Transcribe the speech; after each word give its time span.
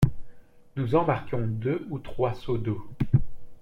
Nous 0.77 0.95
embarquions 0.95 1.45
deux 1.45 1.85
ou 1.91 1.99
trois 1.99 2.33
seaux 2.33 2.57
d'eau. 2.57 2.87